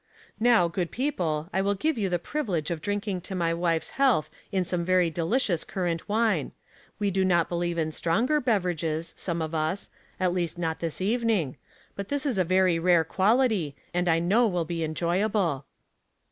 [0.41, 3.91] •■'Now, good people, I will give you the privi lege of drinking to my wife's
[3.91, 6.53] healtli in some very delicious currant wine.
[6.97, 7.89] We do not believe ^n.
[7.89, 11.55] btronger beverages, some of us, at least not this evening;
[11.95, 15.67] but this is a very rare quality, and 1 know will be enjoyable."